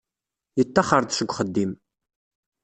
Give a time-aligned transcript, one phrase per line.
[0.57, 1.71] Yettaxer-d seg uxeddim.